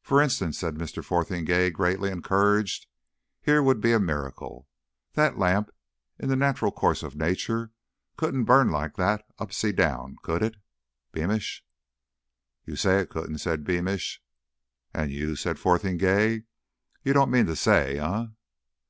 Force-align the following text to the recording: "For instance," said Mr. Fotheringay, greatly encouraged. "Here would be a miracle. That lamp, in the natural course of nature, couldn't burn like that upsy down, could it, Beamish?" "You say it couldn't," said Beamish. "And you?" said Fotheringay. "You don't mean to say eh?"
"For 0.00 0.22
instance," 0.22 0.56
said 0.58 0.76
Mr. 0.76 1.04
Fotheringay, 1.04 1.72
greatly 1.72 2.10
encouraged. 2.10 2.86
"Here 3.42 3.62
would 3.62 3.78
be 3.78 3.92
a 3.92 4.00
miracle. 4.00 4.66
That 5.12 5.36
lamp, 5.36 5.68
in 6.18 6.30
the 6.30 6.34
natural 6.36 6.72
course 6.72 7.02
of 7.02 7.14
nature, 7.14 7.70
couldn't 8.16 8.44
burn 8.46 8.70
like 8.70 8.94
that 8.96 9.22
upsy 9.38 9.76
down, 9.76 10.16
could 10.22 10.42
it, 10.42 10.56
Beamish?" 11.12 11.62
"You 12.64 12.74
say 12.74 13.00
it 13.00 13.10
couldn't," 13.10 13.36
said 13.40 13.64
Beamish. 13.64 14.22
"And 14.94 15.12
you?" 15.12 15.36
said 15.36 15.58
Fotheringay. 15.58 16.44
"You 17.04 17.12
don't 17.12 17.30
mean 17.30 17.44
to 17.44 17.54
say 17.54 17.98
eh?" 17.98 18.24